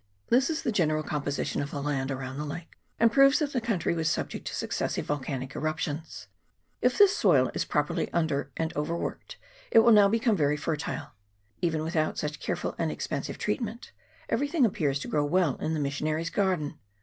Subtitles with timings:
[0.29, 3.61] This is the general composition of the land around the lake, and proves that the
[3.61, 6.27] country was subject to successive volcanic eruptions.
[6.81, 9.37] If this soil is pro perly under and over worked,
[9.69, 11.11] it will become very fertile.
[11.61, 13.91] Even without such careful and expensive treatment,
[14.27, 16.79] everything appears to grow well in the missionary's garden.